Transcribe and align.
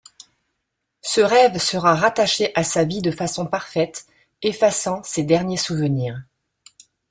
Ce 1.03 1.21
rêve 1.21 1.59
sera 1.59 1.93
rattaché 1.93 2.51
à 2.55 2.63
sa 2.63 2.85
vie 2.85 3.03
de 3.03 3.11
façon 3.11 3.45
parfaite, 3.45 4.07
effaçant 4.41 5.03
ses 5.03 5.21
derniers 5.21 5.57
souvenirs. 5.57 6.19